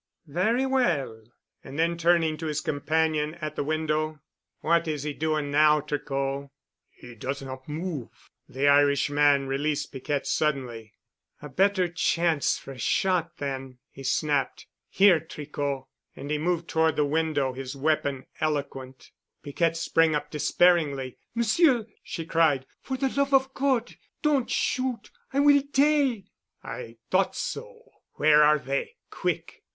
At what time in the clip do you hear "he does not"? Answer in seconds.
6.89-7.69